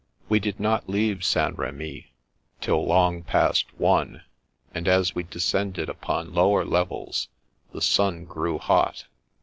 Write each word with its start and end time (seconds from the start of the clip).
We 0.29 0.39
did 0.39 0.59
not 0.59 0.89
leave 0.89 1.23
St. 1.23 1.55
Rhemy 1.59 2.07
till 2.59 2.83
long 2.83 3.21
past 3.21 3.65
one, 3.77 4.23
and 4.73 4.87
as 4.87 5.13
we 5.13 5.21
descended 5.21 5.89
upon 5.89 6.33
lower 6.33 6.65
levels 6.65 7.27
the 7.71 7.83
sun 7.83 8.25
grew 8.25 8.57
hot. 8.57 9.05